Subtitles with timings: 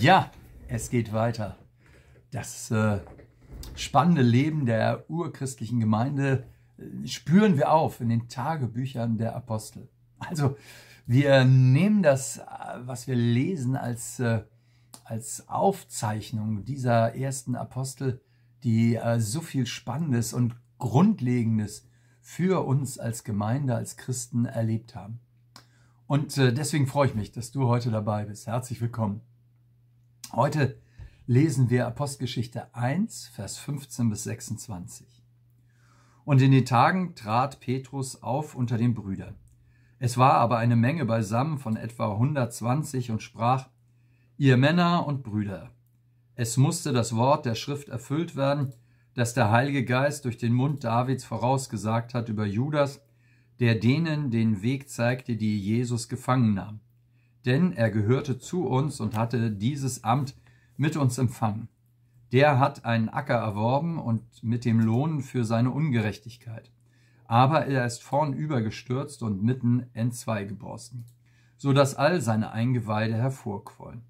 [0.00, 0.30] Ja,
[0.68, 1.56] es geht weiter.
[2.30, 3.00] Das äh,
[3.74, 6.46] spannende Leben der urchristlichen Gemeinde
[6.78, 9.88] äh, spüren wir auf in den Tagebüchern der Apostel.
[10.18, 10.56] Also
[11.06, 12.42] wir nehmen das, äh,
[12.86, 14.44] was wir lesen, als, äh,
[15.04, 18.22] als Aufzeichnung dieser ersten Apostel,
[18.64, 21.86] die äh, so viel Spannendes und Grundlegendes
[22.22, 25.20] für uns als Gemeinde, als Christen erlebt haben.
[26.06, 28.46] Und äh, deswegen freue ich mich, dass du heute dabei bist.
[28.46, 29.20] Herzlich willkommen.
[30.34, 30.78] Heute
[31.26, 35.06] lesen wir Apostelgeschichte 1, Vers 15 bis 26.
[36.24, 39.34] Und in den Tagen trat Petrus auf unter den Brüdern.
[39.98, 43.68] Es war aber eine Menge beisammen von etwa 120 und sprach,
[44.38, 45.70] ihr Männer und Brüder,
[46.34, 48.72] es musste das Wort der Schrift erfüllt werden,
[49.12, 53.02] das der Heilige Geist durch den Mund Davids vorausgesagt hat über Judas,
[53.60, 56.80] der denen den Weg zeigte, die Jesus gefangen nahm
[57.44, 60.34] denn er gehörte zu uns und hatte dieses Amt
[60.76, 61.68] mit uns empfangen.
[62.32, 66.70] Der hat einen Acker erworben und mit dem Lohn für seine Ungerechtigkeit.
[67.26, 71.04] Aber er ist vornüber gestürzt und mitten entzwei geborsten,
[71.56, 74.02] so dass all seine Eingeweide hervorquollen.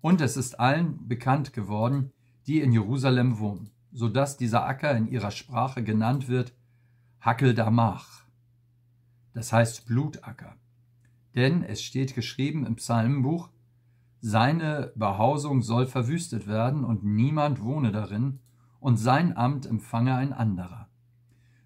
[0.00, 2.12] Und es ist allen bekannt geworden,
[2.46, 6.52] die in Jerusalem wohnen, so dass dieser Acker in ihrer Sprache genannt wird
[7.20, 8.24] Hackeldamach.
[9.32, 10.56] Das heißt Blutacker.
[11.36, 13.50] Denn es steht geschrieben im Psalmbuch,
[14.20, 18.40] seine Behausung soll verwüstet werden und niemand wohne darin,
[18.80, 20.88] und sein Amt empfange ein anderer.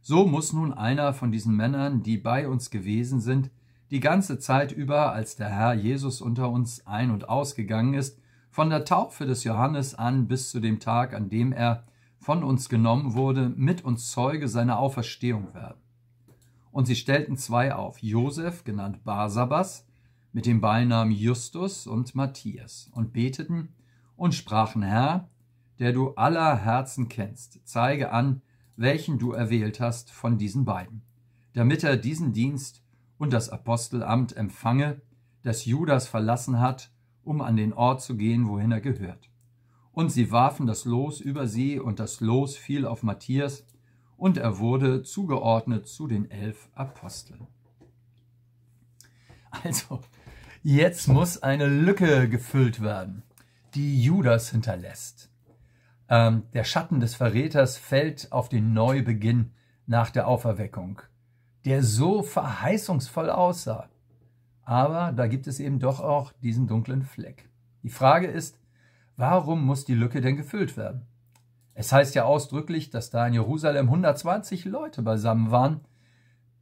[0.01, 3.51] So muss nun einer von diesen Männern, die bei uns gewesen sind,
[3.91, 8.71] die ganze Zeit über, als der Herr Jesus unter uns ein- und ausgegangen ist, von
[8.71, 11.85] der Taufe des Johannes an bis zu dem Tag, an dem er
[12.19, 15.79] von uns genommen wurde, mit uns Zeuge seiner Auferstehung werden.
[16.73, 19.87] Und sie stellten zwei auf, Josef, genannt Barsabas,
[20.33, 23.75] mit dem Beinamen Justus und Matthias, und beteten
[24.17, 25.29] und sprachen, Herr,
[25.79, 28.43] der du aller Herzen kennst, zeige an,
[28.77, 31.03] welchen du erwählt hast von diesen beiden,
[31.55, 32.83] damit er diesen Dienst
[33.19, 35.01] und das Apostelamt empfange,
[35.43, 36.93] das Judas verlassen hat,
[37.25, 39.31] um an den Ort zu gehen, wohin er gehört.
[39.93, 43.67] Und sie warfen das Los über sie, und das Los fiel auf Matthias,
[44.21, 47.47] und er wurde zugeordnet zu den elf Aposteln.
[49.51, 50.01] Also,
[50.63, 53.23] jetzt muss eine Lücke gefüllt werden,
[53.75, 55.31] die Judas hinterlässt.
[56.09, 59.53] Ähm, der Schatten des Verräters fällt auf den Neubeginn
[59.87, 61.01] nach der Auferweckung,
[61.65, 63.89] der so verheißungsvoll aussah.
[64.65, 67.49] Aber da gibt es eben doch auch diesen dunklen Fleck.
[67.83, 68.59] Die Frage ist,
[69.17, 71.07] warum muss die Lücke denn gefüllt werden?
[71.81, 75.81] Es heißt ja ausdrücklich, dass da in Jerusalem 120 Leute beisammen waren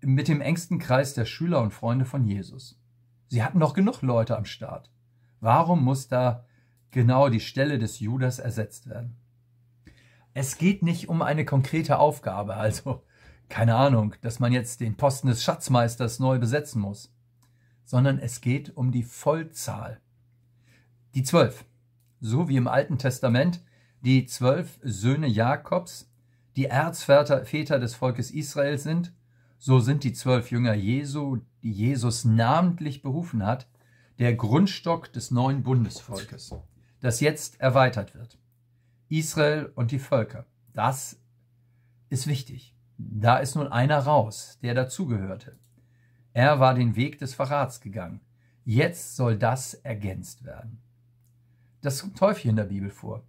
[0.00, 2.80] mit dem engsten Kreis der Schüler und Freunde von Jesus.
[3.26, 4.92] Sie hatten doch genug Leute am Start.
[5.40, 6.46] Warum muss da
[6.92, 9.16] genau die Stelle des Judas ersetzt werden?
[10.34, 13.02] Es geht nicht um eine konkrete Aufgabe, also
[13.48, 17.12] keine Ahnung, dass man jetzt den Posten des Schatzmeisters neu besetzen muss,
[17.84, 20.00] sondern es geht um die Vollzahl.
[21.16, 21.64] Die zwölf,
[22.20, 23.64] so wie im Alten Testament
[24.02, 26.10] die zwölf Söhne Jakobs,
[26.56, 29.12] die Erzväter des Volkes Israel sind,
[29.58, 33.68] so sind die zwölf Jünger Jesu, die Jesus namentlich berufen hat,
[34.18, 36.54] der Grundstock des neuen Bundesvolkes,
[37.00, 38.38] das jetzt erweitert wird.
[39.08, 41.20] Israel und die Völker, das
[42.08, 42.74] ist wichtig.
[42.98, 45.56] Da ist nun einer raus, der dazugehörte.
[46.32, 48.20] Er war den Weg des Verrats gegangen.
[48.64, 50.80] Jetzt soll das ergänzt werden.
[51.80, 53.22] Das kommt häufig in der Bibel vor.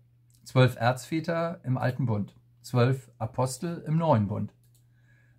[0.50, 4.52] Zwölf Erzväter im Alten Bund, zwölf Apostel im Neuen Bund.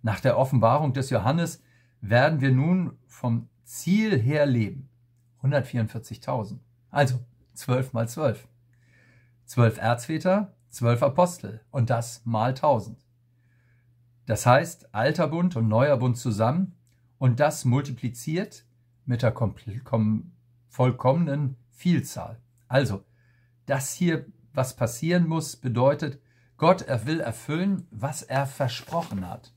[0.01, 1.61] Nach der Offenbarung des Johannes
[1.99, 4.87] werden wir nun vom Ziel her leben.
[5.43, 6.59] 144.000.
[6.91, 7.19] Also
[7.53, 8.47] zwölf mal zwölf.
[9.43, 13.05] Zwölf Erzväter, zwölf Apostel und das mal tausend.
[14.27, 16.77] Das heißt, alter Bund und neuer Bund zusammen
[17.17, 18.63] und das multipliziert
[19.03, 19.35] mit der
[20.69, 22.39] vollkommenen Vielzahl.
[22.69, 23.03] Also,
[23.65, 26.19] das hier was passieren muss, bedeutet,
[26.57, 29.53] Gott er will erfüllen, was er versprochen hat.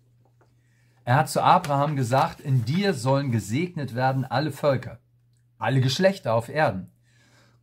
[1.04, 5.00] Er hat zu Abraham gesagt, in dir sollen gesegnet werden alle Völker,
[5.58, 6.90] alle Geschlechter auf Erden.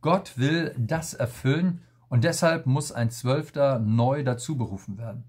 [0.00, 5.24] Gott will das erfüllen und deshalb muss ein Zwölfter neu dazu berufen werden.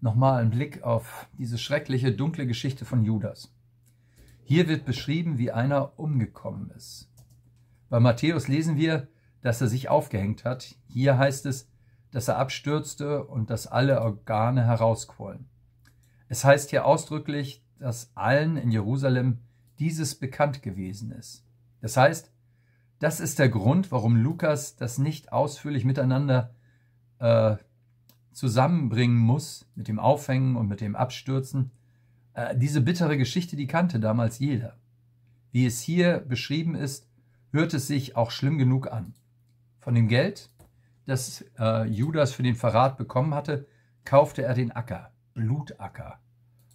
[0.00, 3.52] Nochmal ein Blick auf diese schreckliche, dunkle Geschichte von Judas.
[4.44, 7.10] Hier wird beschrieben, wie einer umgekommen ist.
[7.88, 9.08] Bei Matthäus lesen wir,
[9.42, 10.76] dass er sich aufgehängt hat.
[10.88, 11.68] Hier heißt es,
[12.10, 15.48] dass er abstürzte und dass alle Organe herausquollen.
[16.28, 19.38] Es heißt hier ausdrücklich, dass allen in Jerusalem
[19.78, 21.44] dieses bekannt gewesen ist.
[21.80, 22.30] Das heißt,
[23.00, 26.54] Das ist der Grund, warum Lukas das nicht ausführlich miteinander
[27.18, 27.56] äh,
[28.32, 31.70] zusammenbringen muss, mit dem Aufhängen und mit dem Abstürzen.
[32.34, 34.76] Äh, diese bittere Geschichte, die kannte damals jeder.
[35.50, 37.08] Wie es hier beschrieben ist,
[37.52, 39.14] hört es sich auch schlimm genug an.
[39.80, 40.50] Von dem Geld,
[41.06, 43.66] das äh, Judas für den Verrat bekommen hatte,
[44.04, 46.20] kaufte er den Acker, Blutacker,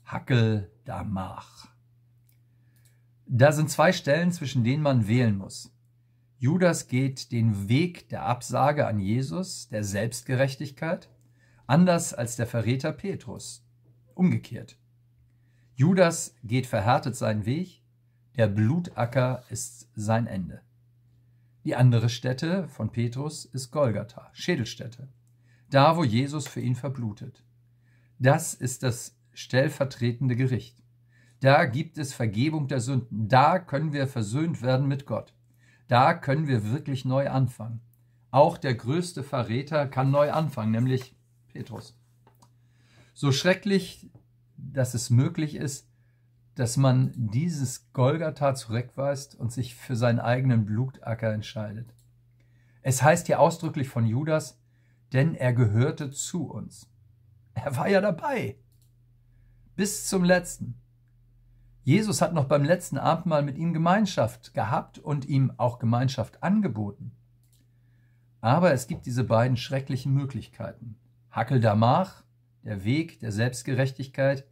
[0.03, 1.67] Hackel Damach.
[3.27, 5.71] Da sind zwei Stellen, zwischen denen man wählen muss.
[6.37, 11.09] Judas geht den Weg der Absage an Jesus, der Selbstgerechtigkeit,
[11.65, 13.65] anders als der Verräter Petrus.
[14.13, 14.77] Umgekehrt.
[15.75, 17.81] Judas geht verhärtet seinen Weg,
[18.37, 20.61] der Blutacker ist sein Ende.
[21.65, 25.09] Die andere Stätte von Petrus ist Golgatha, Schädelstätte,
[25.71, 27.43] da wo Jesus für ihn verblutet.
[28.19, 30.77] Das ist das stellvertretende Gericht.
[31.39, 33.27] Da gibt es Vergebung der Sünden.
[33.27, 35.33] Da können wir versöhnt werden mit Gott.
[35.87, 37.81] Da können wir wirklich neu anfangen.
[38.29, 41.15] Auch der größte Verräter kann neu anfangen, nämlich
[41.47, 41.97] Petrus.
[43.15, 44.11] So schrecklich,
[44.55, 45.87] dass es möglich ist,
[46.55, 51.93] dass man dieses Golgatha zurückweist und sich für seinen eigenen Blutacker entscheidet.
[52.81, 54.59] Es heißt hier ausdrücklich von Judas,
[55.11, 56.89] denn er gehörte zu uns.
[57.53, 58.57] Er war ja dabei.
[59.75, 60.79] Bis zum letzten.
[61.83, 67.11] Jesus hat noch beim letzten Abendmahl mit ihm Gemeinschaft gehabt und ihm auch Gemeinschaft angeboten.
[68.41, 70.97] Aber es gibt diese beiden schrecklichen Möglichkeiten.
[71.31, 72.23] Hackel Damach,
[72.63, 74.45] der Weg der Selbstgerechtigkeit,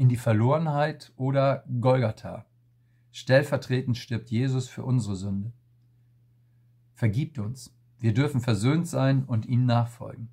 [0.00, 2.46] in die Verlorenheit oder Golgatha.
[3.12, 5.52] Stellvertretend stirbt Jesus für unsere Sünde.
[6.94, 7.74] Vergibt uns.
[7.98, 10.30] Wir dürfen versöhnt sein und ihm nachfolgen.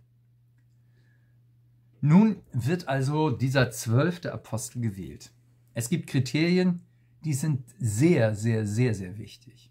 [1.99, 5.33] Nun wird also dieser zwölfte Apostel gewählt.
[5.73, 6.79] Es gibt Kriterien,
[7.25, 9.69] die sind sehr, sehr, sehr, sehr wichtig.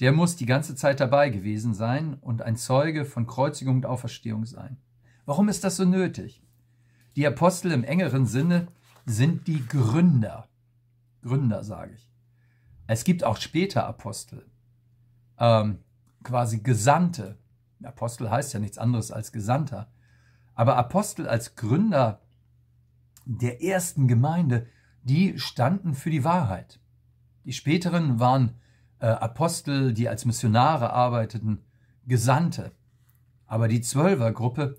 [0.00, 4.46] Der muss die ganze Zeit dabei gewesen sein und ein Zeuge von Kreuzigung und Auferstehung
[4.46, 4.78] sein.
[5.26, 6.42] Warum ist das so nötig?
[7.14, 8.68] Die Apostel im engeren Sinne
[9.08, 10.48] sind die Gründer.
[11.22, 12.08] Gründer sage ich.
[12.86, 14.46] Es gibt auch später Apostel,
[15.38, 15.78] ähm,
[16.22, 17.38] quasi Gesandte.
[17.82, 19.90] Apostel heißt ja nichts anderes als Gesandter.
[20.54, 22.20] Aber Apostel als Gründer
[23.24, 24.66] der ersten Gemeinde,
[25.02, 26.80] die standen für die Wahrheit.
[27.44, 28.54] Die späteren waren
[28.98, 31.64] äh, Apostel, die als Missionare arbeiteten,
[32.06, 32.72] Gesandte.
[33.46, 34.76] Aber die Zwölfergruppe,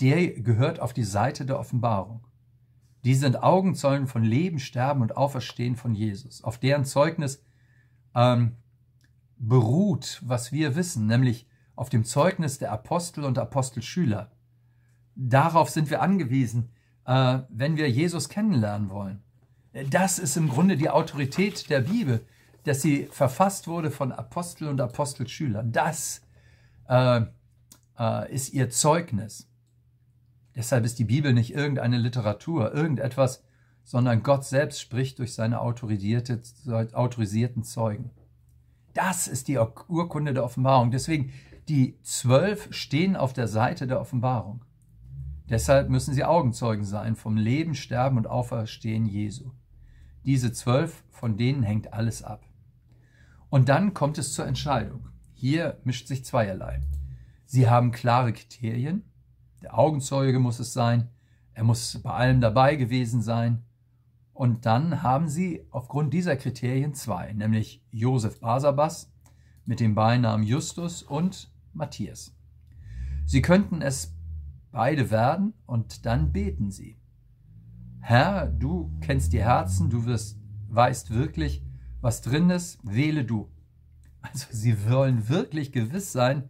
[0.00, 2.26] die gehört auf die Seite der Offenbarung.
[3.06, 6.42] Die sind Augenzeugen von Leben, Sterben und Auferstehen von Jesus.
[6.42, 7.40] Auf deren Zeugnis
[8.16, 8.56] ähm,
[9.38, 14.32] beruht, was wir wissen, nämlich auf dem Zeugnis der Apostel und Apostelschüler.
[15.14, 16.70] Darauf sind wir angewiesen,
[17.04, 19.22] äh, wenn wir Jesus kennenlernen wollen.
[19.88, 22.26] Das ist im Grunde die Autorität der Bibel,
[22.64, 25.70] dass sie verfasst wurde von Apostel und Apostelschülern.
[25.70, 26.22] Das
[26.88, 27.20] äh,
[28.00, 29.48] äh, ist ihr Zeugnis.
[30.56, 33.44] Deshalb ist die Bibel nicht irgendeine Literatur, irgendetwas,
[33.84, 38.10] sondern Gott selbst spricht durch seine autorisierten Zeugen.
[38.94, 40.90] Das ist die Urkunde der Offenbarung.
[40.90, 41.32] Deswegen,
[41.68, 44.64] die zwölf stehen auf der Seite der Offenbarung.
[45.48, 49.52] Deshalb müssen sie Augenzeugen sein vom Leben, Sterben und Auferstehen Jesu.
[50.24, 52.42] Diese zwölf, von denen hängt alles ab.
[53.50, 55.10] Und dann kommt es zur Entscheidung.
[55.34, 56.80] Hier mischt sich zweierlei.
[57.44, 59.04] Sie haben klare Kriterien,
[59.62, 61.08] der Augenzeuge muss es sein.
[61.54, 63.64] Er muss bei allem dabei gewesen sein.
[64.32, 69.10] Und dann haben sie aufgrund dieser Kriterien zwei, nämlich Josef Basabas
[69.64, 72.36] mit dem Beinamen Justus und Matthias.
[73.24, 74.14] Sie könnten es
[74.70, 76.98] beide werden und dann beten sie.
[78.00, 81.64] Herr, du kennst die Herzen, du wirst, weißt wirklich,
[82.00, 83.50] was drin ist, wähle du.
[84.20, 86.48] Also sie wollen wirklich gewiss sein,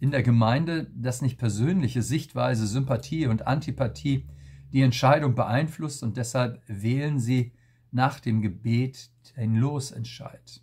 [0.00, 4.26] in der Gemeinde, dass nicht persönliche Sichtweise, Sympathie und Antipathie
[4.72, 7.52] die Entscheidung beeinflusst und deshalb wählen sie
[7.90, 10.62] nach dem Gebet den Losentscheid.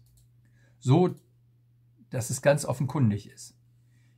[0.79, 1.15] So,
[2.09, 3.57] dass es ganz offenkundig ist.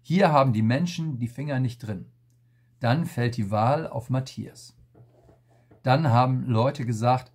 [0.02, 2.06] Hier haben die Menschen die Finger nicht drin.
[2.80, 4.76] Dann fällt die Wahl auf Matthias.
[5.84, 7.32] Dann haben Leute gesagt,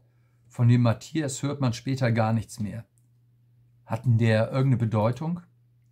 [0.47, 2.85] von dem Matthias hört man später gar nichts mehr.
[3.87, 5.41] Hatten der irgendeine Bedeutung?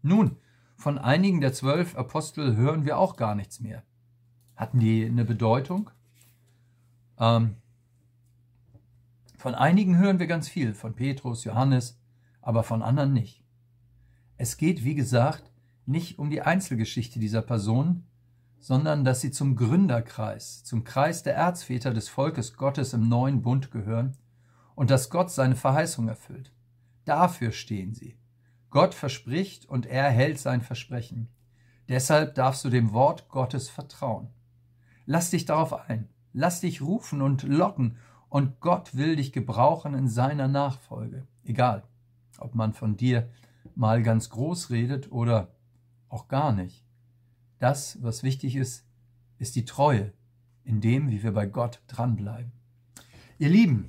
[0.02, 0.37] Nun,
[0.80, 3.82] von einigen der zwölf Apostel hören wir auch gar nichts mehr.
[4.56, 5.90] Hatten die eine Bedeutung?
[7.18, 7.56] Ähm,
[9.37, 12.00] von einigen hören wir ganz viel, von Petrus, Johannes,
[12.40, 13.44] aber von anderen nicht.
[14.38, 15.52] Es geht, wie gesagt,
[15.84, 18.06] nicht um die Einzelgeschichte dieser Personen,
[18.58, 23.70] sondern dass sie zum Gründerkreis, zum Kreis der Erzväter des Volkes Gottes im neuen Bund
[23.70, 24.16] gehören
[24.75, 26.54] und dass Gott seine Verheißung erfüllt.
[27.04, 28.16] Dafür stehen sie
[28.70, 31.28] Gott verspricht und er hält sein Versprechen.
[31.88, 34.28] Deshalb darfst du dem Wort Gottes vertrauen.
[35.06, 37.96] Lass dich darauf ein, lass dich rufen und locken,
[38.28, 41.26] und Gott will dich gebrauchen in seiner Nachfolge.
[41.42, 41.82] Egal,
[42.38, 43.28] ob man von dir
[43.74, 45.48] mal ganz groß redet oder
[46.08, 46.84] auch gar nicht.
[47.58, 48.86] Das, was wichtig ist,
[49.38, 50.12] ist die Treue
[50.62, 52.52] in dem, wie wir bei Gott dranbleiben.
[53.38, 53.88] Ihr Lieben,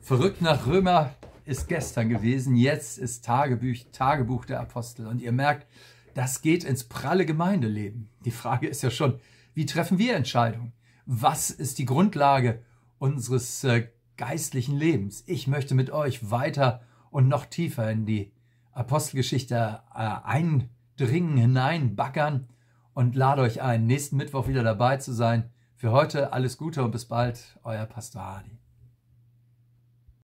[0.00, 5.06] verrückt nach Römer ist gestern gewesen, jetzt ist Tagebuch, Tagebuch der Apostel.
[5.06, 5.66] Und ihr merkt,
[6.14, 8.08] das geht ins pralle Gemeindeleben.
[8.24, 9.18] Die Frage ist ja schon,
[9.52, 10.72] wie treffen wir Entscheidungen?
[11.06, 12.62] Was ist die Grundlage
[12.98, 15.24] unseres äh, geistlichen Lebens?
[15.26, 18.32] Ich möchte mit euch weiter und noch tiefer in die
[18.72, 22.48] Apostelgeschichte äh, eindringen, hineinbackern
[22.94, 25.50] und lade euch ein, nächsten Mittwoch wieder dabei zu sein.
[25.76, 28.63] Für heute alles Gute und bis bald, euer Pastor Adi.